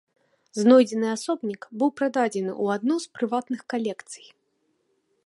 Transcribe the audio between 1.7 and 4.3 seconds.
быў прададзены ў адну з прыватных калекцый.